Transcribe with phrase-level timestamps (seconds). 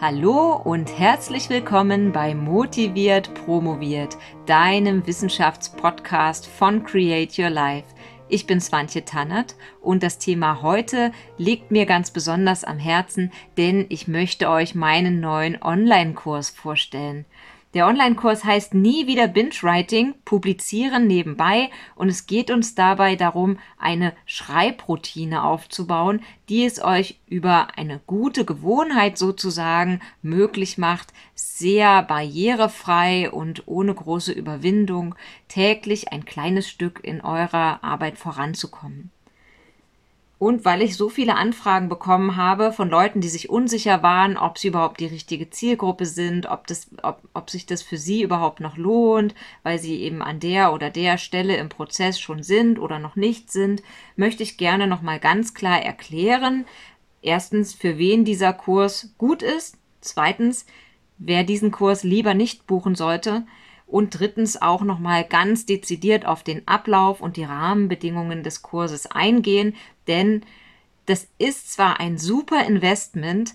[0.00, 7.88] Hallo und herzlich willkommen bei Motiviert Promoviert, deinem Wissenschaftspodcast von Create Your Life.
[8.28, 13.86] Ich bin Swantje Tannert und das Thema heute liegt mir ganz besonders am Herzen, denn
[13.88, 17.24] ich möchte euch meinen neuen Online-Kurs vorstellen.
[17.74, 24.14] Der Online-Kurs heißt Nie wieder Binge-Writing, publizieren nebenbei und es geht uns dabei darum, eine
[24.24, 33.64] Schreibroutine aufzubauen, die es euch über eine gute Gewohnheit sozusagen möglich macht, sehr barrierefrei und
[33.66, 35.14] ohne große Überwindung
[35.48, 39.10] täglich ein kleines Stück in eurer Arbeit voranzukommen.
[40.38, 44.56] Und weil ich so viele Anfragen bekommen habe von Leuten, die sich unsicher waren, ob
[44.56, 48.60] sie überhaupt die richtige Zielgruppe sind, ob, das, ob, ob sich das für sie überhaupt
[48.60, 53.00] noch lohnt, weil sie eben an der oder der Stelle im Prozess schon sind oder
[53.00, 53.82] noch nicht sind,
[54.14, 56.66] möchte ich gerne nochmal ganz klar erklären,
[57.20, 60.66] erstens, für wen dieser Kurs gut ist, zweitens,
[61.18, 63.44] wer diesen Kurs lieber nicht buchen sollte,
[63.88, 69.74] und drittens auch nochmal ganz dezidiert auf den Ablauf und die Rahmenbedingungen des Kurses eingehen,
[70.08, 70.42] denn
[71.06, 73.54] das ist zwar ein super Investment,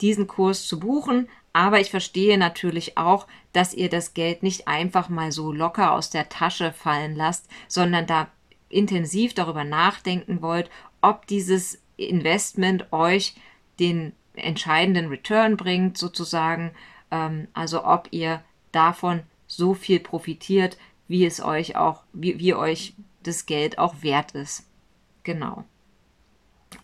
[0.00, 5.08] diesen Kurs zu buchen, aber ich verstehe natürlich auch, dass ihr das Geld nicht einfach
[5.08, 8.28] mal so locker aus der Tasche fallen lasst, sondern da
[8.68, 10.68] intensiv darüber nachdenken wollt,
[11.00, 13.34] ob dieses Investment euch
[13.78, 16.72] den entscheidenden Return bringt, sozusagen.
[17.10, 22.94] Ähm, also ob ihr davon so viel profitiert, wie es euch auch, wie, wie euch
[23.22, 24.66] das Geld auch wert ist.
[25.22, 25.64] Genau.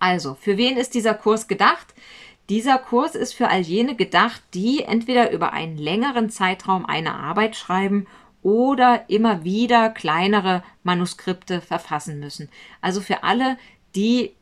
[0.00, 1.94] Also, für wen ist dieser Kurs gedacht?
[2.48, 7.54] Dieser Kurs ist für all jene gedacht, die entweder über einen längeren Zeitraum eine Arbeit
[7.54, 8.08] schreiben
[8.42, 12.48] oder immer wieder kleinere Manuskripte verfassen müssen.
[12.80, 13.56] Also für alle,
[13.94, 14.34] die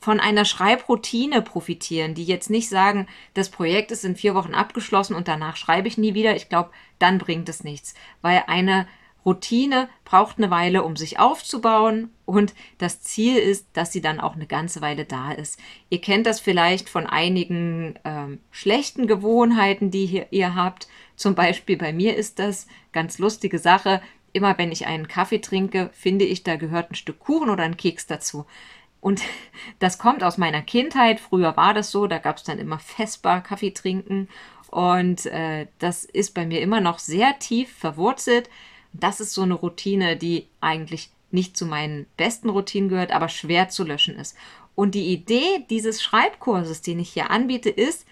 [0.00, 5.14] von einer Schreibroutine profitieren, die jetzt nicht sagen, das Projekt ist in vier Wochen abgeschlossen
[5.14, 6.34] und danach schreibe ich nie wieder.
[6.34, 8.88] Ich glaube, dann bringt es nichts, weil eine
[9.24, 14.34] Routine braucht eine Weile, um sich aufzubauen und das Ziel ist, dass sie dann auch
[14.34, 15.58] eine ganze Weile da ist.
[15.90, 20.88] Ihr kennt das vielleicht von einigen ähm, schlechten Gewohnheiten, die hier, ihr habt.
[21.16, 24.02] Zum Beispiel bei mir ist das ganz lustige Sache.
[24.32, 27.76] Immer wenn ich einen Kaffee trinke, finde ich, da gehört ein Stück Kuchen oder ein
[27.76, 28.46] Keks dazu.
[29.00, 29.22] Und
[29.78, 31.20] das kommt aus meiner Kindheit.
[31.20, 34.28] Früher war das so, da gab es dann immer festbar Kaffee trinken.
[34.70, 38.48] Und äh, das ist bei mir immer noch sehr tief verwurzelt.
[38.92, 43.68] Das ist so eine Routine, die eigentlich nicht zu meinen besten Routinen gehört, aber schwer
[43.68, 44.36] zu löschen ist.
[44.74, 48.06] Und die Idee dieses Schreibkurses, den ich hier anbiete, ist,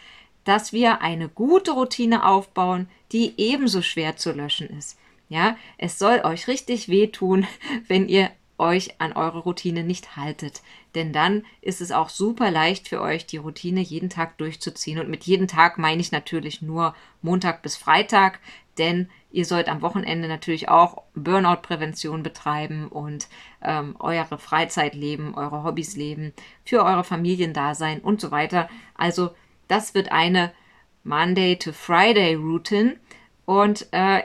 [0.44, 4.98] dass wir eine gute Routine aufbauen, die ebenso schwer zu löschen ist.
[5.28, 7.46] Ja, es soll euch richtig wehtun,
[7.88, 10.62] wenn ihr euch an eure Routine nicht haltet.
[10.94, 14.98] Denn dann ist es auch super leicht für euch, die Routine jeden Tag durchzuziehen.
[14.98, 18.38] Und mit jedem Tag meine ich natürlich nur Montag bis Freitag,
[18.80, 23.28] denn ihr sollt am Wochenende natürlich auch Burnout-Prävention betreiben und
[23.62, 26.32] ähm, eure Freizeit leben, eure Hobbys leben,
[26.64, 28.68] für eure Familien da sein und so weiter.
[28.96, 29.30] Also
[29.68, 30.50] das wird eine
[31.04, 32.96] Monday to Friday Routine
[33.44, 34.22] und äh,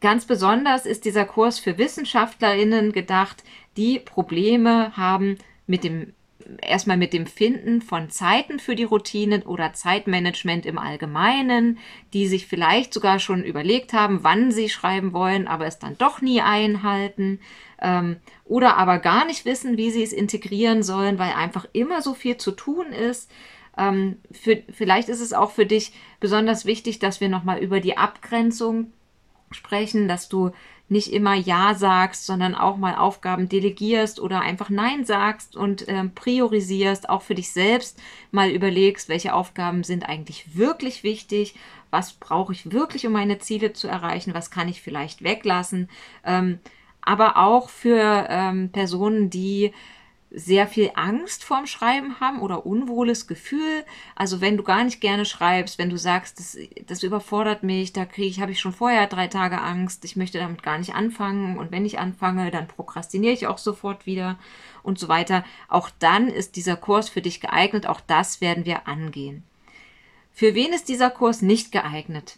[0.00, 3.42] Ganz besonders ist dieser Kurs für Wissenschaftlerinnen gedacht,
[3.76, 6.14] die Probleme haben mit dem
[6.62, 11.78] erstmal mit dem Finden von Zeiten für die Routinen oder Zeitmanagement im Allgemeinen,
[12.12, 16.20] die sich vielleicht sogar schon überlegt haben, wann sie schreiben wollen, aber es dann doch
[16.20, 17.40] nie einhalten
[17.80, 22.14] ähm, oder aber gar nicht wissen, wie sie es integrieren sollen, weil einfach immer so
[22.14, 23.30] viel zu tun ist.
[23.76, 27.96] Ähm, für, vielleicht ist es auch für dich besonders wichtig, dass wir nochmal über die
[27.96, 28.92] Abgrenzung
[29.50, 30.50] sprechen, dass du
[30.88, 36.04] nicht immer Ja sagst, sondern auch mal Aufgaben delegierst oder einfach Nein sagst und äh,
[36.04, 38.00] priorisierst, auch für dich selbst
[38.30, 41.54] mal überlegst, welche Aufgaben sind eigentlich wirklich wichtig,
[41.90, 45.88] was brauche ich wirklich, um meine Ziele zu erreichen, was kann ich vielleicht weglassen.
[46.24, 46.58] Ähm,
[47.02, 49.72] aber auch für ähm, Personen, die
[50.30, 53.84] sehr viel Angst vorm Schreiben haben oder unwohles Gefühl.
[54.14, 58.04] Also wenn du gar nicht gerne schreibst, wenn du sagst, das, das überfordert mich, da
[58.04, 61.56] kriege ich, habe ich schon vorher drei Tage Angst, ich möchte damit gar nicht anfangen
[61.56, 64.38] und wenn ich anfange, dann prokrastiniere ich auch sofort wieder
[64.82, 65.44] und so weiter.
[65.68, 69.44] Auch dann ist dieser Kurs für dich geeignet, auch das werden wir angehen.
[70.32, 72.36] Für wen ist dieser Kurs nicht geeignet?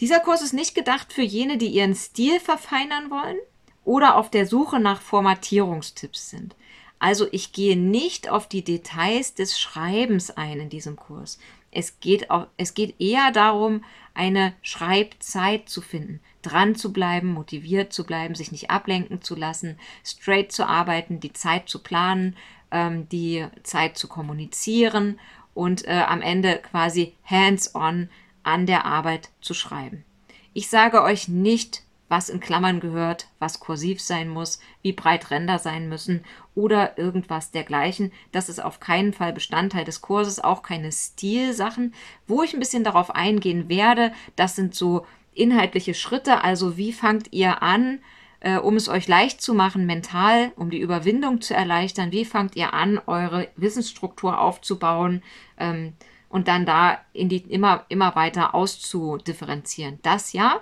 [0.00, 3.36] Dieser Kurs ist nicht gedacht für jene, die ihren Stil verfeinern wollen
[3.84, 6.54] oder auf der Suche nach Formatierungstipps sind.
[7.02, 11.40] Also ich gehe nicht auf die Details des Schreibens ein in diesem Kurs.
[11.72, 13.82] Es geht, auch, es geht eher darum,
[14.14, 19.80] eine Schreibzeit zu finden, dran zu bleiben, motiviert zu bleiben, sich nicht ablenken zu lassen,
[20.04, 22.36] straight zu arbeiten, die Zeit zu planen,
[22.70, 25.18] ähm, die Zeit zu kommunizieren
[25.54, 28.10] und äh, am Ende quasi hands-on
[28.44, 30.04] an der Arbeit zu schreiben.
[30.52, 35.58] Ich sage euch nicht, was in Klammern gehört, was kursiv sein muss, wie breit Ränder
[35.58, 36.22] sein müssen
[36.54, 38.12] oder irgendwas dergleichen.
[38.32, 41.94] Das ist auf keinen Fall Bestandteil des Kurses, auch keine Stilsachen.
[42.26, 47.32] Wo ich ein bisschen darauf eingehen werde, das sind so inhaltliche Schritte, also wie fangt
[47.32, 48.00] ihr an,
[48.40, 52.56] äh, um es euch leicht zu machen, mental, um die Überwindung zu erleichtern, wie fangt
[52.56, 55.22] ihr an, eure Wissensstruktur aufzubauen
[55.56, 55.94] ähm,
[56.28, 59.98] und dann da in die, immer, immer weiter auszudifferenzieren.
[60.02, 60.60] Das ja,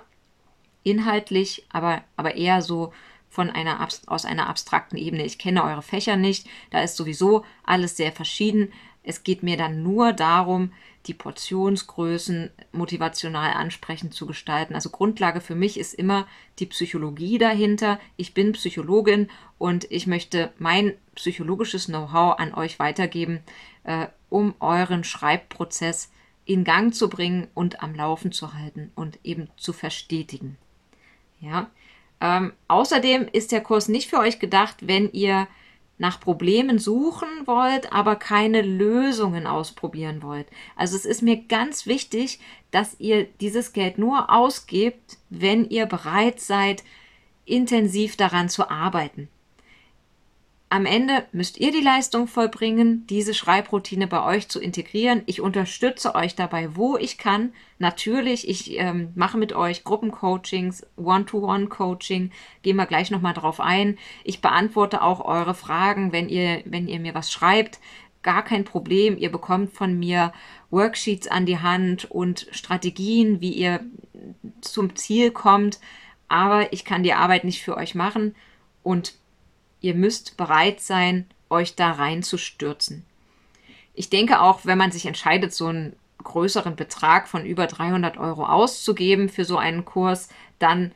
[0.83, 2.93] inhaltlich, aber, aber eher so
[3.29, 5.25] von einer, aus einer abstrakten Ebene.
[5.25, 8.73] Ich kenne eure Fächer nicht, da ist sowieso alles sehr verschieden.
[9.03, 10.73] Es geht mir dann nur darum,
[11.07, 14.75] die Portionsgrößen motivational ansprechend zu gestalten.
[14.75, 16.27] Also Grundlage für mich ist immer
[16.59, 17.99] die Psychologie dahinter.
[18.17, 23.39] Ich bin Psychologin und ich möchte mein psychologisches Know-how an euch weitergeben,
[23.83, 26.11] äh, um euren Schreibprozess
[26.45, 30.57] in Gang zu bringen und am Laufen zu halten und eben zu verstetigen.
[31.41, 31.69] Ja.
[32.21, 35.47] Ähm, außerdem ist der Kurs nicht für euch gedacht, wenn ihr
[35.97, 40.47] nach Problemen suchen wollt, aber keine Lösungen ausprobieren wollt.
[40.75, 42.39] Also es ist mir ganz wichtig,
[42.71, 46.83] dass ihr dieses Geld nur ausgebt, wenn ihr bereit seid,
[47.45, 49.29] intensiv daran zu arbeiten.
[50.73, 55.21] Am Ende müsst ihr die Leistung vollbringen, diese Schreibroutine bei euch zu integrieren.
[55.25, 57.51] Ich unterstütze euch dabei, wo ich kann.
[57.77, 62.31] Natürlich, ich ähm, mache mit euch Gruppencoachings, One-to-One-Coaching,
[62.61, 63.97] gehen wir gleich nochmal drauf ein.
[64.23, 67.81] Ich beantworte auch eure Fragen, wenn ihr, wenn ihr mir was schreibt.
[68.21, 69.17] Gar kein Problem.
[69.17, 70.31] Ihr bekommt von mir
[70.69, 73.81] Worksheets an die Hand und Strategien, wie ihr
[74.61, 75.81] zum Ziel kommt.
[76.29, 78.35] Aber ich kann die Arbeit nicht für euch machen
[78.83, 79.15] und
[79.81, 83.05] ihr müsst bereit sein, euch da reinzustürzen.
[83.93, 88.45] Ich denke auch, wenn man sich entscheidet, so einen größeren Betrag von über 300 Euro
[88.45, 90.29] auszugeben für so einen Kurs,
[90.59, 90.93] dann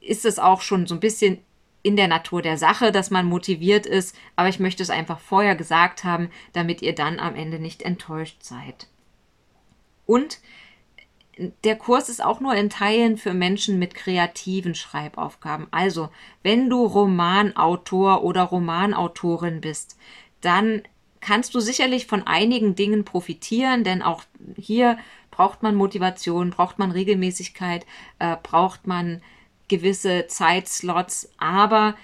[0.00, 1.38] ist es auch schon so ein bisschen
[1.82, 5.56] in der Natur der Sache, dass man motiviert ist, aber ich möchte es einfach vorher
[5.56, 8.86] gesagt haben, damit ihr dann am Ende nicht enttäuscht seid.
[10.04, 10.40] Und
[11.64, 15.68] der Kurs ist auch nur in Teilen für Menschen mit kreativen Schreibaufgaben.
[15.70, 16.10] Also,
[16.42, 19.96] wenn du Romanautor oder Romanautorin bist,
[20.40, 20.82] dann
[21.20, 24.24] kannst du sicherlich von einigen Dingen profitieren, denn auch
[24.56, 24.98] hier
[25.30, 27.86] braucht man Motivation, braucht man Regelmäßigkeit,
[28.18, 29.22] äh, braucht man
[29.68, 31.94] gewisse Zeitslots, aber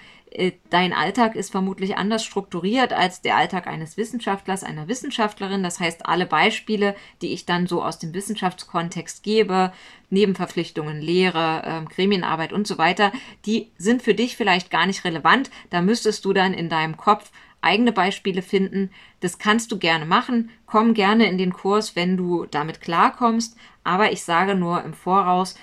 [0.69, 5.63] dein Alltag ist vermutlich anders strukturiert als der Alltag eines Wissenschaftlers, einer Wissenschaftlerin.
[5.63, 9.71] Das heißt, alle Beispiele, die ich dann so aus dem Wissenschaftskontext gebe,
[10.09, 13.11] Nebenverpflichtungen, Lehre, äh, Gremienarbeit und so weiter,
[13.45, 15.49] die sind für dich vielleicht gar nicht relevant.
[15.69, 17.31] Da müsstest du dann in deinem Kopf
[17.61, 18.91] eigene Beispiele finden.
[19.19, 20.49] Das kannst du gerne machen.
[20.65, 23.57] Komm gerne in den Kurs, wenn du damit klarkommst.
[23.83, 25.55] Aber ich sage nur im Voraus,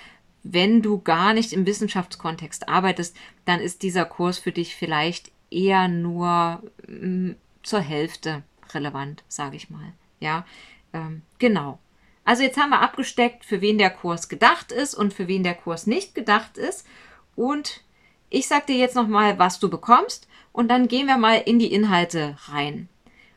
[0.47, 5.87] wenn du gar nicht im Wissenschaftskontext arbeitest, dann ist dieser Kurs für dich vielleicht eher
[5.87, 8.43] nur mh, mm, zur Hälfte
[8.73, 9.93] relevant, sage ich mal.
[10.19, 10.45] Ja,
[10.93, 11.79] ähm, genau.
[12.25, 15.55] Also jetzt haben wir abgesteckt, für wen der Kurs gedacht ist und für wen der
[15.55, 16.85] Kurs nicht gedacht ist.
[17.35, 17.81] Und
[18.29, 21.73] ich sage dir jetzt nochmal, was du bekommst und dann gehen wir mal in die
[21.73, 22.87] Inhalte rein.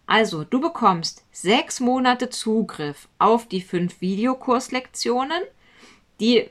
[0.07, 5.43] Also, du bekommst sechs Monate Zugriff auf die fünf Videokurslektionen.
[6.21, 6.49] Die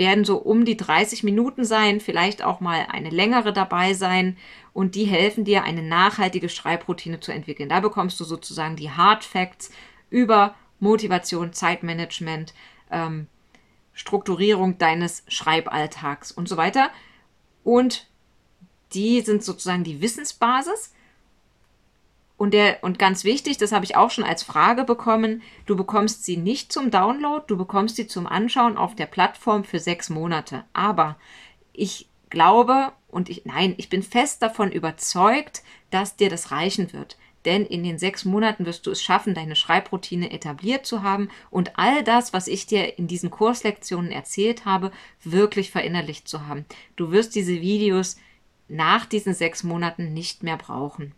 [0.00, 4.36] werden so um die 30 Minuten sein, vielleicht auch mal eine längere dabei sein
[4.72, 7.68] und die helfen dir, eine nachhaltige Schreibroutine zu entwickeln.
[7.68, 9.70] Da bekommst du sozusagen die Hard Facts
[10.08, 12.54] über Motivation, Zeitmanagement,
[12.90, 13.26] ähm,
[13.92, 16.90] Strukturierung deines Schreiballtags und so weiter.
[17.62, 18.08] Und
[18.94, 20.94] die sind sozusagen die Wissensbasis.
[22.40, 26.24] Und, der, und ganz wichtig, das habe ich auch schon als Frage bekommen, du bekommst
[26.24, 30.64] sie nicht zum Download, du bekommst sie zum Anschauen auf der Plattform für sechs Monate.
[30.72, 31.18] Aber
[31.74, 37.18] ich glaube und ich, nein, ich bin fest davon überzeugt, dass dir das reichen wird.
[37.44, 41.78] Denn in den sechs Monaten wirst du es schaffen, deine Schreibroutine etabliert zu haben und
[41.78, 44.92] all das, was ich dir in diesen Kurslektionen erzählt habe,
[45.22, 46.64] wirklich verinnerlicht zu haben.
[46.96, 48.16] Du wirst diese Videos
[48.66, 51.12] nach diesen sechs Monaten nicht mehr brauchen.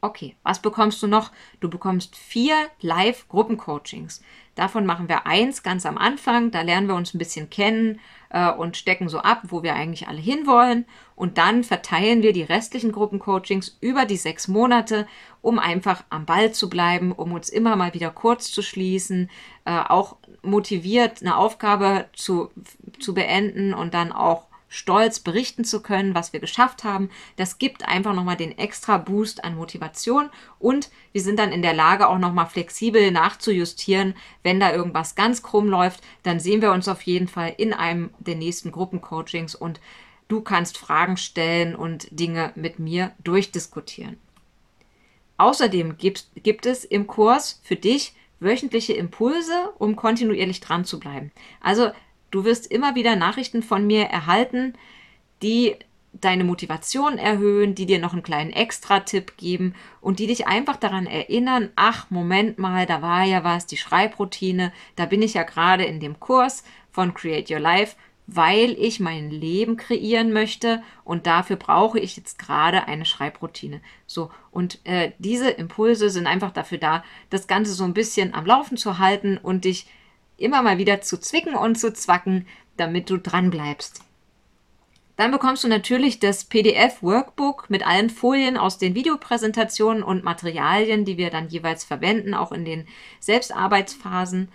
[0.00, 1.32] Okay, was bekommst du noch?
[1.58, 4.22] Du bekommst vier Live-Gruppencoachings.
[4.54, 6.52] Davon machen wir eins ganz am Anfang.
[6.52, 7.98] Da lernen wir uns ein bisschen kennen
[8.30, 10.84] äh, und stecken so ab, wo wir eigentlich alle hinwollen.
[11.16, 15.08] Und dann verteilen wir die restlichen Gruppencoachings über die sechs Monate,
[15.42, 19.28] um einfach am Ball zu bleiben, um uns immer mal wieder kurz zu schließen,
[19.64, 22.50] äh, auch motiviert eine Aufgabe zu,
[23.00, 27.10] zu beenden und dann auch stolz berichten zu können, was wir geschafft haben.
[27.36, 31.74] Das gibt einfach nochmal den extra Boost an Motivation und wir sind dann in der
[31.74, 34.14] Lage, auch nochmal flexibel nachzujustieren.
[34.42, 38.10] Wenn da irgendwas ganz krumm läuft, dann sehen wir uns auf jeden Fall in einem
[38.18, 39.80] der nächsten Gruppencoachings und
[40.28, 44.18] du kannst Fragen stellen und Dinge mit mir durchdiskutieren.
[45.38, 51.32] Außerdem gibt, gibt es im Kurs für dich wöchentliche Impulse, um kontinuierlich dran zu bleiben.
[51.60, 51.90] Also
[52.30, 54.74] du wirst immer wieder Nachrichten von mir erhalten,
[55.42, 55.76] die
[56.12, 61.06] deine Motivation erhöhen, die dir noch einen kleinen Extra-Tipp geben und die dich einfach daran
[61.06, 65.84] erinnern, ach, Moment mal, da war ja was, die Schreibroutine, da bin ich ja gerade
[65.84, 67.94] in dem Kurs von Create Your Life
[68.30, 73.80] weil ich mein Leben kreieren möchte und dafür brauche ich jetzt gerade eine Schreibroutine.
[74.06, 78.44] So, und äh, diese Impulse sind einfach dafür da, das Ganze so ein bisschen am
[78.44, 79.86] Laufen zu halten und dich
[80.38, 82.46] immer mal wieder zu zwicken und zu zwacken,
[82.78, 84.00] damit du dran bleibst.
[85.16, 91.18] Dann bekommst du natürlich das PDF-Workbook mit allen Folien aus den Videopräsentationen und Materialien, die
[91.18, 92.86] wir dann jeweils verwenden, auch in den
[93.18, 94.48] Selbstarbeitsphasen.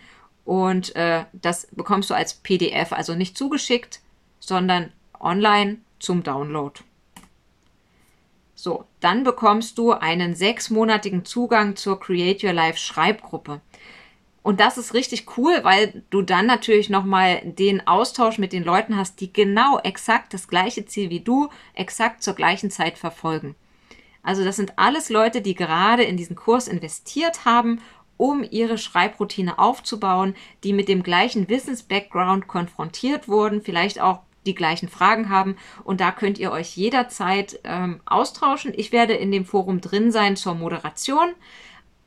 [0.46, 4.00] Und äh, das bekommst du als PDF, also nicht zugeschickt,
[4.40, 6.80] sondern online zum Download.
[8.56, 13.60] So, dann bekommst du einen sechsmonatigen Zugang zur Create Your Life Schreibgruppe.
[14.44, 18.98] Und das ist richtig cool, weil du dann natürlich nochmal den Austausch mit den Leuten
[18.98, 23.56] hast, die genau exakt das gleiche Ziel wie du, exakt zur gleichen Zeit verfolgen.
[24.22, 27.82] Also das sind alles Leute, die gerade in diesen Kurs investiert haben
[28.18, 34.90] um ihre Schreibroutine aufzubauen, die mit dem gleichen Wissens-Background konfrontiert wurden, vielleicht auch die gleichen
[34.90, 35.58] Fragen haben.
[35.84, 38.74] Und da könnt ihr euch jederzeit ähm, austauschen.
[38.76, 41.34] Ich werde in dem Forum drin sein zur Moderation.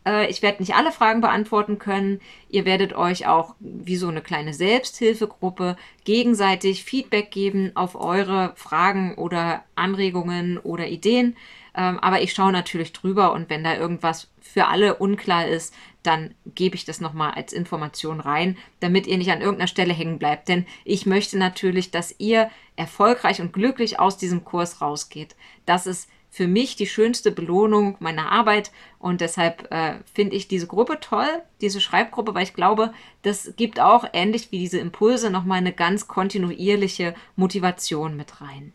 [0.06, 2.20] Äh, ich werde nicht alle Fragen beantworten können.
[2.48, 9.16] Ihr werdet euch auch wie so eine kleine Selbsthilfegruppe gegenseitig Feedback geben auf eure Fragen
[9.16, 11.36] oder Anregungen oder Ideen.
[11.76, 16.34] Ähm, aber ich schaue natürlich drüber und wenn da irgendwas für alle unklar ist, dann
[16.54, 20.48] gebe ich das nochmal als Information rein, damit ihr nicht an irgendeiner Stelle hängen bleibt.
[20.48, 25.34] Denn ich möchte natürlich, dass ihr erfolgreich und glücklich aus diesem Kurs rausgeht.
[25.66, 30.66] Das ist für mich die schönste Belohnung meiner Arbeit und deshalb äh, finde ich diese
[30.66, 31.26] Gruppe toll,
[31.62, 36.08] diese Schreibgruppe, weil ich glaube, das gibt auch ähnlich wie diese Impulse nochmal eine ganz
[36.08, 38.74] kontinuierliche Motivation mit rein.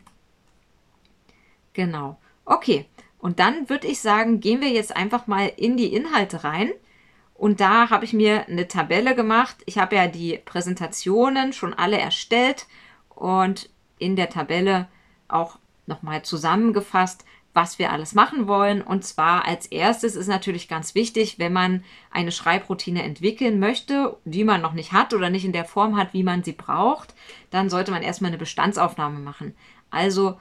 [1.72, 2.18] Genau.
[2.44, 2.86] Okay,
[3.20, 6.72] und dann würde ich sagen, gehen wir jetzt einfach mal in die Inhalte rein.
[7.32, 9.58] Und da habe ich mir eine Tabelle gemacht.
[9.66, 12.66] Ich habe ja die Präsentationen schon alle erstellt
[13.08, 14.88] und in der Tabelle
[15.28, 18.82] auch nochmal zusammengefasst, was wir alles machen wollen.
[18.82, 24.44] Und zwar als erstes ist natürlich ganz wichtig, wenn man eine Schreibroutine entwickeln möchte, die
[24.44, 27.14] man noch nicht hat oder nicht in der Form hat, wie man sie braucht,
[27.50, 29.54] dann sollte man erstmal eine Bestandsaufnahme machen.
[29.90, 30.38] Also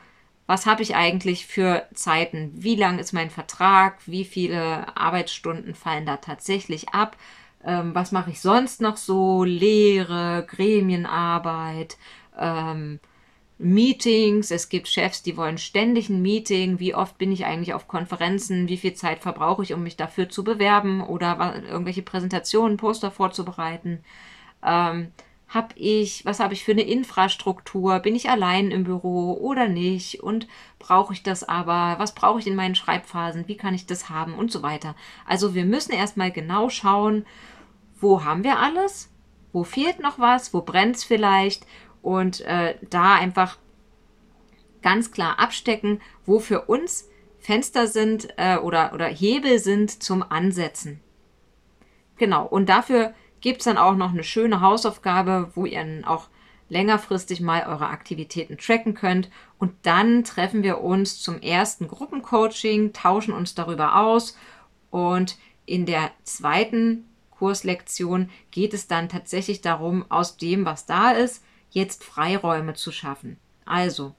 [0.47, 6.05] was habe ich eigentlich für Zeiten, wie lang ist mein Vertrag, wie viele Arbeitsstunden fallen
[6.05, 7.15] da tatsächlich ab,
[7.63, 11.97] ähm, was mache ich sonst noch so, Lehre, Gremienarbeit,
[12.37, 12.99] ähm,
[13.63, 17.87] Meetings, es gibt Chefs, die wollen ständig ein Meeting, wie oft bin ich eigentlich auf
[17.87, 23.11] Konferenzen, wie viel Zeit verbrauche ich, um mich dafür zu bewerben oder irgendwelche Präsentationen, Poster
[23.11, 24.03] vorzubereiten.
[24.65, 25.11] Ähm,
[25.47, 27.99] habe ich, was habe ich für eine Infrastruktur?
[27.99, 30.23] Bin ich allein im Büro oder nicht?
[30.23, 30.47] Und
[30.79, 31.99] brauche ich das aber?
[31.99, 33.47] Was brauche ich in meinen Schreibphasen?
[33.47, 34.33] Wie kann ich das haben?
[34.33, 34.95] Und so weiter.
[35.27, 37.25] Also wir müssen erstmal genau schauen,
[37.99, 39.11] wo haben wir alles?
[39.51, 40.53] Wo fehlt noch was?
[40.53, 41.67] Wo brennt es vielleicht?
[42.01, 43.57] Und äh, da einfach
[44.81, 47.07] ganz klar abstecken, wo für uns
[47.39, 50.99] Fenster sind äh, oder, oder Hebel sind zum Ansetzen.
[52.17, 56.29] Genau, und dafür gibt es dann auch noch eine schöne Hausaufgabe, wo ihr auch
[56.69, 59.29] längerfristig mal eure Aktivitäten tracken könnt.
[59.57, 64.37] Und dann treffen wir uns zum ersten Gruppencoaching, tauschen uns darüber aus.
[64.89, 71.43] Und in der zweiten Kurslektion geht es dann tatsächlich darum, aus dem, was da ist,
[71.71, 73.37] jetzt Freiräume zu schaffen.
[73.65, 74.13] Also,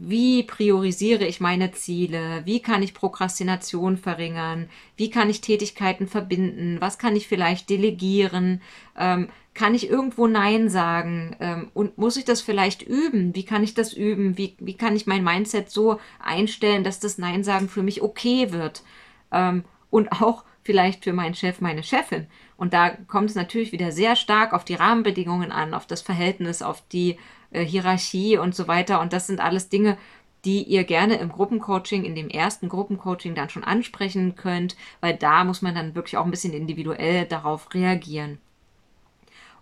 [0.00, 2.42] wie priorisiere ich meine Ziele?
[2.44, 4.70] Wie kann ich Prokrastination verringern?
[4.96, 6.76] Wie kann ich Tätigkeiten verbinden?
[6.80, 8.62] Was kann ich vielleicht delegieren?
[8.96, 11.34] Ähm, kann ich irgendwo Nein sagen?
[11.40, 13.34] Ähm, und muss ich das vielleicht üben?
[13.34, 14.38] Wie kann ich das üben?
[14.38, 18.52] Wie, wie kann ich mein Mindset so einstellen, dass das Nein sagen für mich okay
[18.52, 18.84] wird?
[19.32, 22.28] Ähm, und auch vielleicht für meinen Chef, meine Chefin.
[22.58, 26.60] Und da kommt es natürlich wieder sehr stark auf die Rahmenbedingungen an, auf das Verhältnis,
[26.60, 27.16] auf die
[27.52, 29.00] äh, Hierarchie und so weiter.
[29.00, 29.96] Und das sind alles Dinge,
[30.44, 35.44] die ihr gerne im Gruppencoaching, in dem ersten Gruppencoaching dann schon ansprechen könnt, weil da
[35.44, 38.38] muss man dann wirklich auch ein bisschen individuell darauf reagieren.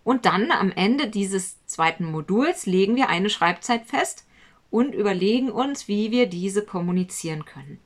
[0.02, 4.24] Und dann am Ende dieses zweiten Moduls legen wir eine Schreibzeit fest
[4.70, 7.78] und überlegen uns, wie wir diese kommunizieren können.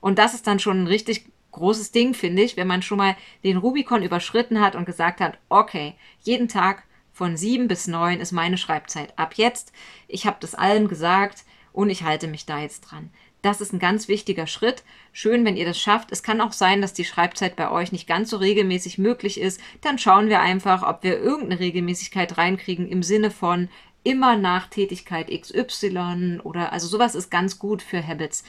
[0.00, 3.16] Und das ist dann schon ein richtig großes Ding, finde ich, wenn man schon mal
[3.42, 8.32] den Rubikon überschritten hat und gesagt hat, okay, jeden Tag von sieben bis neun ist
[8.32, 9.18] meine Schreibzeit.
[9.18, 9.72] Ab jetzt,
[10.08, 13.10] ich habe das allen gesagt und ich halte mich da jetzt dran.
[13.40, 14.84] Das ist ein ganz wichtiger Schritt.
[15.12, 16.10] Schön, wenn ihr das schafft.
[16.12, 19.60] Es kann auch sein, dass die Schreibzeit bei euch nicht ganz so regelmäßig möglich ist.
[19.82, 23.68] Dann schauen wir einfach, ob wir irgendeine Regelmäßigkeit reinkriegen im Sinne von
[24.02, 28.44] immer nach Tätigkeit XY oder also sowas ist ganz gut für Habits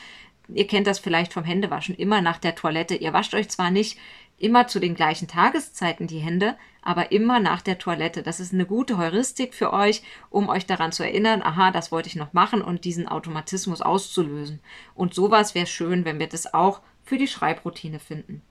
[0.48, 2.96] ihr kennt das vielleicht vom Händewaschen, immer nach der Toilette.
[2.96, 3.98] Ihr wascht euch zwar nicht
[4.38, 8.22] immer zu den gleichen Tageszeiten die Hände, aber immer nach der Toilette.
[8.22, 12.10] Das ist eine gute Heuristik für euch, um euch daran zu erinnern, aha, das wollte
[12.10, 14.60] ich noch machen und diesen Automatismus auszulösen.
[14.94, 18.42] Und sowas wäre schön, wenn wir das auch für die Schreibroutine finden.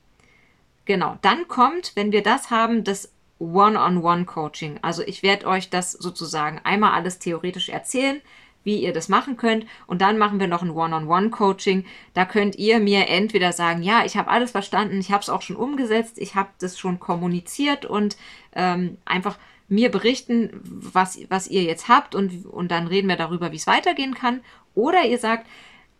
[0.87, 4.79] Genau, dann kommt, wenn wir das haben, das One-on-One-Coaching.
[4.83, 8.21] Also ich werde euch das sozusagen einmal alles theoretisch erzählen,
[8.65, 9.67] wie ihr das machen könnt.
[9.87, 11.85] Und dann machen wir noch ein One-on-One-Coaching.
[12.15, 15.43] Da könnt ihr mir entweder sagen, ja, ich habe alles verstanden, ich habe es auch
[15.43, 18.17] schon umgesetzt, ich habe das schon kommuniziert und
[18.57, 23.53] ähm, einfach mir berichten, was, was ihr jetzt habt und, und dann reden wir darüber,
[23.53, 24.41] wie es weitergehen kann.
[24.75, 25.47] Oder ihr sagt,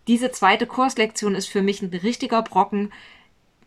[0.07, 2.93] diese zweite Kurslektion ist für mich ein richtiger Brocken.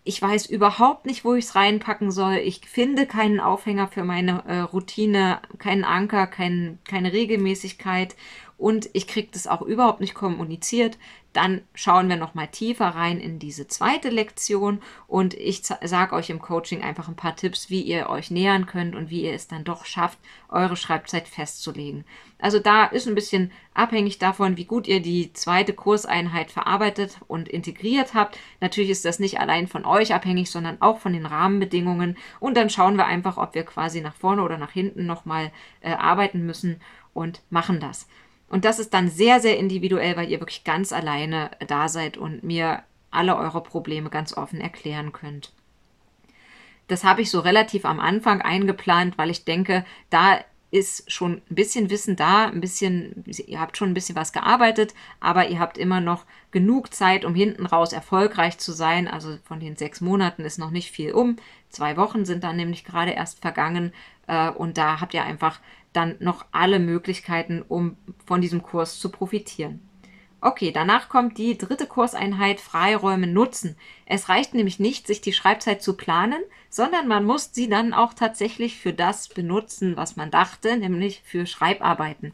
[0.04, 2.36] Ich weiß überhaupt nicht, wo ich es reinpacken soll.
[2.36, 8.16] Ich finde keinen Aufhänger für meine äh, Routine, keinen Anker, kein, keine Regelmäßigkeit
[8.58, 10.98] und ich kriege das auch überhaupt nicht kommuniziert,
[11.38, 16.32] dann schauen wir noch mal tiefer rein in diese zweite Lektion und ich sage euch
[16.32, 19.48] im Coaching einfach ein paar Tipps, wie ihr euch nähern könnt und wie ihr es
[19.48, 20.18] dann doch schafft,
[20.50, 22.06] eure Schreibzeit festzulegen.
[22.40, 27.48] Also da ist ein bisschen abhängig davon, wie gut ihr die zweite Kurseinheit verarbeitet und
[27.48, 28.40] integriert habt.
[28.60, 32.72] Natürlich ist das nicht allein von euch abhängig, sondern auch von den Rahmenbedingungen und dann
[32.72, 36.48] schauen wir einfach, ob wir quasi nach vorne oder nach hinten noch mal äh, arbeiten
[36.48, 36.82] müssen
[37.14, 38.08] und machen das.
[38.50, 42.44] Und das ist dann sehr, sehr individuell, weil ihr wirklich ganz alleine da seid und
[42.44, 45.52] mir alle eure Probleme ganz offen erklären könnt.
[46.88, 51.56] Das habe ich so relativ am Anfang eingeplant, weil ich denke, da ist schon ein
[51.56, 55.78] bisschen Wissen da, ein bisschen, ihr habt schon ein bisschen was gearbeitet, aber ihr habt
[55.78, 59.08] immer noch genug Zeit, um hinten raus erfolgreich zu sein.
[59.08, 61.38] Also von den sechs Monaten ist noch nicht viel um.
[61.78, 63.94] Zwei Wochen sind dann nämlich gerade erst vergangen
[64.26, 65.60] äh, und da habt ihr einfach
[65.94, 69.88] dann noch alle Möglichkeiten, um von diesem Kurs zu profitieren.
[70.42, 73.76] Okay, danach kommt die dritte Kurseinheit Freiräume nutzen.
[74.08, 78.16] Es reicht nämlich nicht, sich die Schreibzeit zu planen, sondern man muss sie dann auch
[78.16, 82.34] tatsächlich für das benutzen, was man dachte, nämlich für Schreibarbeiten.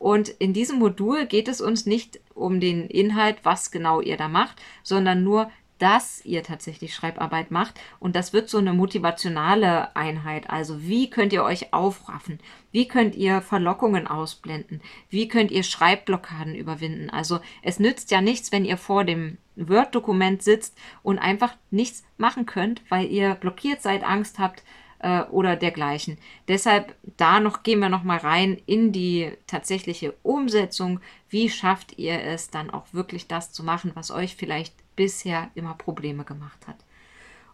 [0.00, 4.26] Und in diesem Modul geht es uns nicht um den Inhalt, was genau ihr da
[4.26, 5.48] macht, sondern nur,
[5.80, 7.80] dass ihr tatsächlich Schreibarbeit macht.
[7.98, 10.48] Und das wird so eine motivationale Einheit.
[10.50, 12.38] Also wie könnt ihr euch aufraffen?
[12.70, 14.82] Wie könnt ihr Verlockungen ausblenden?
[15.08, 17.08] Wie könnt ihr Schreibblockaden überwinden?
[17.08, 22.44] Also es nützt ja nichts, wenn ihr vor dem Word-Dokument sitzt und einfach nichts machen
[22.44, 24.62] könnt, weil ihr blockiert seid, Angst habt
[24.98, 26.18] äh, oder dergleichen.
[26.46, 31.00] Deshalb da noch gehen wir noch mal rein in die tatsächliche Umsetzung.
[31.30, 35.74] Wie schafft ihr es dann auch wirklich das zu machen, was euch vielleicht bisher immer
[35.74, 36.76] Probleme gemacht hat.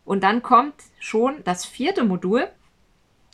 [0.05, 2.49] Und dann kommt schon das vierte Modul.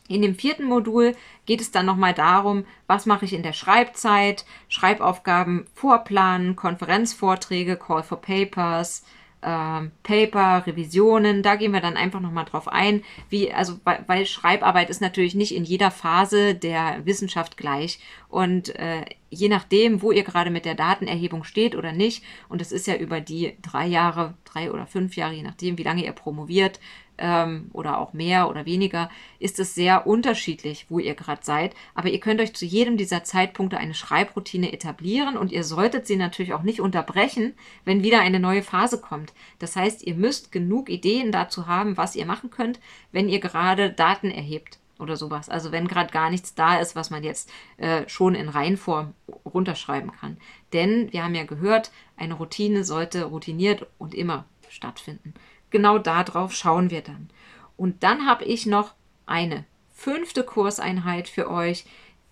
[0.09, 1.15] In dem vierten Modul
[1.47, 8.03] geht es dann nochmal darum, was mache ich in der Schreibzeit, Schreibaufgaben vorplanen, Konferenzvorträge, Call
[8.03, 9.05] for Papers,
[9.43, 14.89] äh, Paper, Revisionen, da gehen wir dann einfach nochmal drauf ein, wie, also weil, Schreibarbeit
[14.89, 20.25] ist natürlich nicht in jeder Phase der Wissenschaft gleich und äh, je nachdem, wo ihr
[20.25, 24.35] gerade mit der Datenerhebung steht oder nicht, und das ist ja über die drei Jahre,
[24.45, 26.79] drei oder fünf Jahre, je nachdem, wie lange ihr promoviert,
[27.19, 31.75] ähm, oder auch mehr oder weniger, ist es sehr unterschiedlich, wo ihr gerade seid.
[31.95, 36.17] Aber ihr könnt euch zu jedem dieser Zeitpunkte eine Schreibroutine etablieren und ihr solltet sie
[36.17, 39.33] natürlich auch nicht unterbrechen, wenn wieder eine neue Phase kommt.
[39.59, 42.81] Das heißt, ihr müsst genug Ideen dazu haben, was ihr machen könnt,
[43.13, 45.49] wenn ihr gerade Daten erhebt oder sowas.
[45.49, 50.13] Also wenn gerade gar nichts da ist, was man jetzt äh, schon in Reihenform runterschreiben
[50.13, 50.39] kann.
[50.73, 55.35] Denn wir haben ja gehört, eine Routine sollte routiniert und immer stattfinden
[55.73, 57.29] genau darauf schauen wir dann.
[57.77, 58.95] Und dann habe ich noch
[59.27, 61.85] eine fünfte Kurseinheit für euch.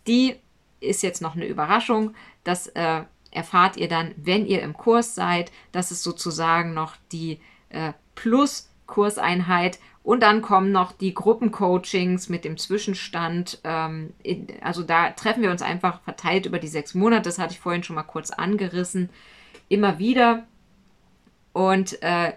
[0.07, 0.37] Die
[0.79, 2.15] ist jetzt noch eine Überraschung.
[2.45, 3.03] Das äh,
[3.33, 5.51] erfahrt ihr dann, wenn ihr im Kurs seid.
[5.73, 9.81] Das ist sozusagen noch die äh, Plus-Kurseinheit.
[10.03, 13.61] Und dann kommen noch die Gruppencoachings mit dem Zwischenstand.
[13.65, 14.15] Ähm,
[14.63, 17.23] also da treffen wir uns einfach verteilt über die sechs Monate.
[17.23, 19.11] Das hatte ich vorhin schon mal kurz angerissen.
[19.69, 20.47] Immer wieder.
[21.53, 22.33] Und äh,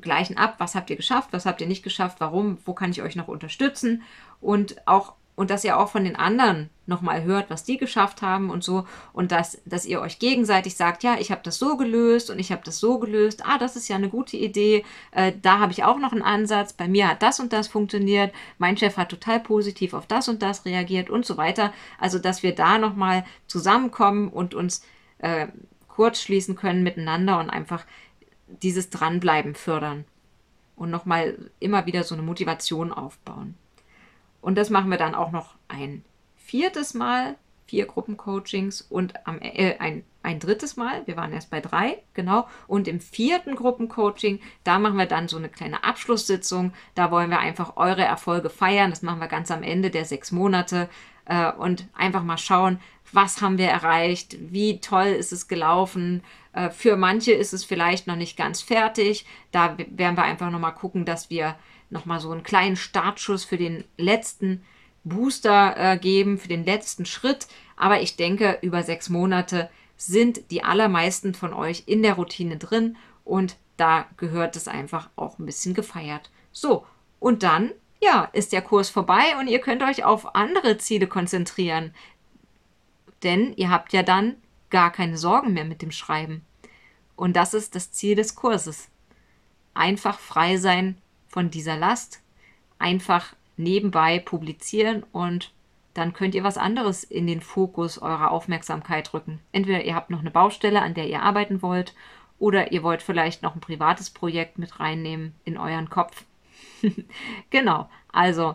[0.00, 3.02] gleichen ab, was habt ihr geschafft, was habt ihr nicht geschafft, warum, wo kann ich
[3.02, 4.02] euch noch unterstützen
[4.40, 8.48] und auch und dass ihr auch von den anderen nochmal hört, was die geschafft haben
[8.50, 8.86] und so.
[9.12, 12.50] Und dass, dass ihr euch gegenseitig sagt, ja, ich habe das so gelöst und ich
[12.50, 13.44] habe das so gelöst.
[13.44, 14.84] Ah, das ist ja eine gute Idee.
[15.12, 16.72] Äh, da habe ich auch noch einen Ansatz.
[16.72, 18.32] Bei mir hat das und das funktioniert.
[18.58, 21.72] Mein Chef hat total positiv auf das und das reagiert und so weiter.
[22.00, 24.82] Also, dass wir da nochmal zusammenkommen und uns
[25.18, 25.48] äh,
[25.88, 27.84] kurz schließen können miteinander und einfach
[28.62, 30.06] dieses Dranbleiben fördern.
[30.76, 33.54] Und nochmal immer wieder so eine Motivation aufbauen.
[34.46, 36.04] Und das machen wir dann auch noch ein
[36.36, 37.34] viertes Mal,
[37.66, 42.46] vier Gruppencoachings und am, äh, ein, ein drittes Mal, wir waren erst bei drei, genau,
[42.68, 47.40] und im vierten Gruppencoaching, da machen wir dann so eine kleine Abschlusssitzung, da wollen wir
[47.40, 50.88] einfach eure Erfolge feiern, das machen wir ganz am Ende der sechs Monate.
[51.24, 52.78] Äh, und einfach mal schauen,
[53.10, 56.22] was haben wir erreicht, wie toll ist es gelaufen.
[56.52, 60.74] Äh, für manche ist es vielleicht noch nicht ganz fertig, da werden wir einfach nochmal
[60.74, 61.56] gucken, dass wir
[61.90, 64.62] nochmal so einen kleinen Startschuss für den letzten
[65.04, 67.46] Booster äh, geben, für den letzten Schritt.
[67.76, 72.96] Aber ich denke, über sechs Monate sind die allermeisten von euch in der Routine drin
[73.24, 76.30] und da gehört es einfach auch ein bisschen gefeiert.
[76.52, 76.86] So,
[77.20, 77.72] und dann,
[78.02, 81.94] ja, ist der Kurs vorbei und ihr könnt euch auf andere Ziele konzentrieren.
[83.22, 84.36] Denn ihr habt ja dann
[84.70, 86.44] gar keine Sorgen mehr mit dem Schreiben.
[87.14, 88.88] Und das ist das Ziel des Kurses.
[89.74, 90.98] Einfach frei sein
[91.36, 92.22] von dieser Last
[92.78, 95.52] einfach nebenbei publizieren und
[95.92, 99.40] dann könnt ihr was anderes in den Fokus eurer Aufmerksamkeit rücken.
[99.52, 101.94] Entweder ihr habt noch eine Baustelle, an der ihr arbeiten wollt,
[102.38, 106.24] oder ihr wollt vielleicht noch ein privates Projekt mit reinnehmen in euren Kopf.
[107.50, 108.54] genau, also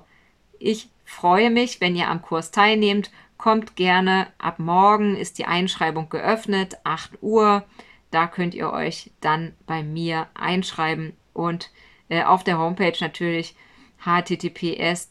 [0.58, 3.12] ich freue mich, wenn ihr am Kurs teilnehmt.
[3.38, 4.26] Kommt gerne.
[4.40, 7.64] Ab morgen ist die Einschreibung geöffnet, 8 Uhr.
[8.10, 11.70] Da könnt ihr euch dann bei mir einschreiben und
[12.12, 13.56] äh, auf der Homepage natürlich
[14.04, 15.08] https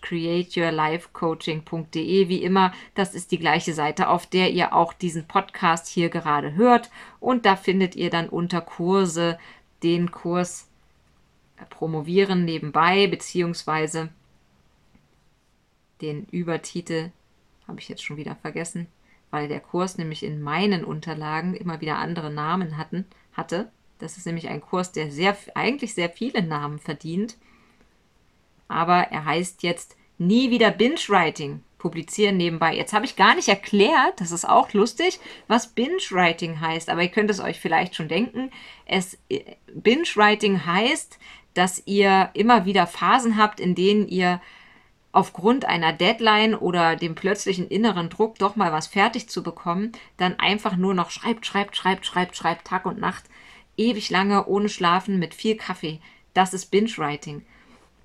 [0.00, 6.08] createyourlifecoaching.de wie immer das ist die gleiche Seite auf der ihr auch diesen Podcast hier
[6.08, 6.90] gerade hört.
[7.20, 9.38] Und da findet ihr dann unter Kurse
[9.84, 10.66] den Kurs
[11.68, 14.08] promovieren nebenbei beziehungsweise
[16.00, 17.12] den Übertitel
[17.68, 18.88] habe ich jetzt schon wieder vergessen
[19.30, 23.04] weil der Kurs nämlich in meinen Unterlagen immer wieder andere Namen hatten
[23.34, 23.70] hatte
[24.00, 27.36] das ist nämlich ein Kurs, der sehr, eigentlich sehr viele Namen verdient.
[28.68, 31.62] Aber er heißt jetzt Nie wieder Binge-Writing.
[31.78, 32.76] Publizieren nebenbei.
[32.76, 36.90] Jetzt habe ich gar nicht erklärt, das ist auch lustig, was Binge-Writing heißt.
[36.90, 38.50] Aber ihr könnt es euch vielleicht schon denken.
[38.84, 39.16] Es,
[39.72, 41.18] Binge-Writing heißt,
[41.54, 44.42] dass ihr immer wieder Phasen habt, in denen ihr
[45.12, 50.38] aufgrund einer Deadline oder dem plötzlichen inneren Druck, doch mal was fertig zu bekommen, dann
[50.38, 53.24] einfach nur noch schreibt, schreibt, schreibt, schreibt, schreibt, Tag und Nacht
[53.80, 56.00] ewig lange ohne Schlafen mit viel Kaffee.
[56.34, 57.42] Das ist Binge-Writing.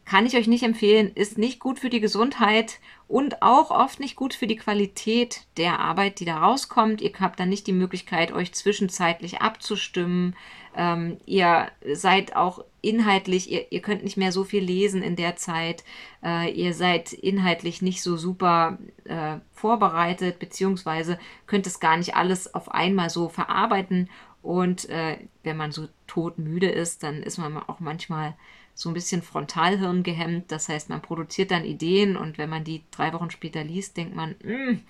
[0.05, 4.15] Kann ich euch nicht empfehlen, ist nicht gut für die Gesundheit und auch oft nicht
[4.15, 7.01] gut für die Qualität der Arbeit, die da rauskommt.
[7.01, 10.35] Ihr habt dann nicht die Möglichkeit, euch zwischenzeitlich abzustimmen.
[10.77, 15.37] Ähm, ihr seid auch inhaltlich, ihr, ihr, könnt nicht mehr so viel lesen in der
[15.37, 15.83] Zeit.
[16.23, 22.53] Äh, ihr seid inhaltlich nicht so super äh, vorbereitet, beziehungsweise könnt es gar nicht alles
[22.53, 24.07] auf einmal so verarbeiten
[24.45, 28.35] und äh, wenn man so todmüde ist, dann ist man auch manchmal
[28.75, 30.51] so ein bisschen Frontalhirn gehemmt.
[30.51, 34.15] Das heißt, man produziert dann Ideen und wenn man die drei Wochen später liest, denkt
[34.15, 34.81] man, hm,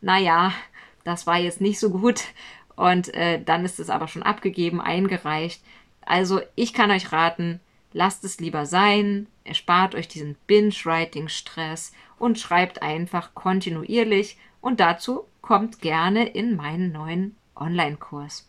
[0.00, 0.52] naja,
[1.04, 2.22] das war jetzt nicht so gut.
[2.74, 5.62] Und äh, dann ist es aber schon abgegeben, eingereicht.
[6.06, 7.60] Also ich kann euch raten,
[7.92, 14.38] lasst es lieber sein, erspart euch diesen Binge-Writing-Stress und schreibt einfach kontinuierlich.
[14.62, 18.48] Und dazu kommt gerne in meinen neuen Online-Kurs.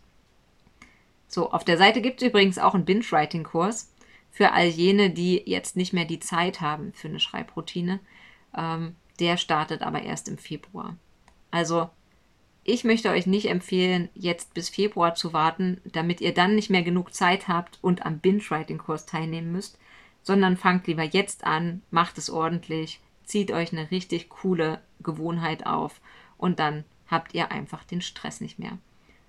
[1.33, 3.91] So, auf der Seite gibt es übrigens auch einen Binge-Writing-Kurs
[4.29, 7.99] für all jene, die jetzt nicht mehr die Zeit haben für eine Schreibroutine.
[8.55, 10.95] Ähm, der startet aber erst im Februar.
[11.49, 11.89] Also,
[12.63, 16.83] ich möchte euch nicht empfehlen, jetzt bis Februar zu warten, damit ihr dann nicht mehr
[16.83, 19.79] genug Zeit habt und am Binge-Writing-Kurs teilnehmen müsst,
[20.21, 25.99] sondern fangt lieber jetzt an, macht es ordentlich, zieht euch eine richtig coole Gewohnheit auf
[26.37, 28.77] und dann habt ihr einfach den Stress nicht mehr.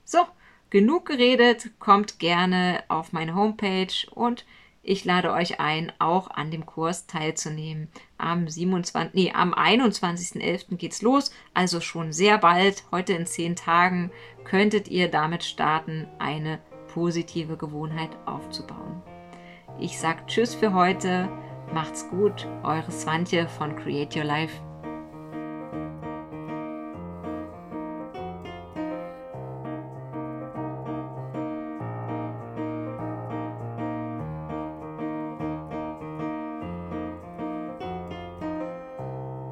[0.04, 0.18] So,
[0.74, 4.44] Genug geredet, kommt gerne auf meine Homepage und
[4.82, 7.86] ich lade euch ein, auch an dem Kurs teilzunehmen.
[8.18, 10.74] Am 27, nee, am 21.11.
[10.74, 12.82] geht's los, also schon sehr bald.
[12.90, 14.10] Heute in zehn Tagen
[14.42, 16.58] könntet ihr damit starten, eine
[16.92, 19.00] positive Gewohnheit aufzubauen.
[19.78, 21.28] Ich sage Tschüss für heute,
[21.72, 24.60] macht's gut, eure Swantje von Create Your Life.